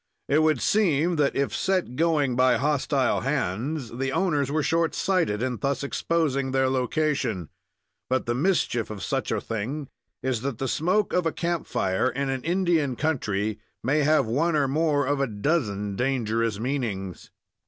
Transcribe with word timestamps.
It 0.27 0.41
would 0.41 0.59
seem 0.63 1.17
that, 1.17 1.35
if 1.35 1.53
set 1.55 1.95
going 1.95 2.35
by 2.35 2.57
hostile 2.57 3.19
hands, 3.19 3.91
the 3.95 4.11
owners 4.11 4.51
were 4.51 4.63
short 4.63 4.95
sighted 4.95 5.43
in 5.43 5.57
thus 5.59 5.83
exposing 5.83 6.49
their 6.49 6.69
location; 6.71 7.49
but 8.09 8.25
the 8.25 8.33
mischief 8.33 8.89
of 8.89 9.03
such 9.03 9.31
a 9.31 9.39
thing 9.39 9.89
is 10.23 10.41
that 10.41 10.57
the 10.57 10.67
smoke 10.67 11.13
of 11.13 11.27
a 11.27 11.31
camp 11.31 11.67
fire 11.67 12.09
in 12.09 12.29
an 12.31 12.43
Indian 12.43 12.95
country 12.95 13.59
may 13.83 13.99
have 14.01 14.25
one 14.25 14.55
or 14.55 14.67
more 14.67 15.05
of 15.05 15.21
a 15.21 15.27
dozen 15.27 15.95
dangerous 15.95 16.59
meanings. 16.59 17.29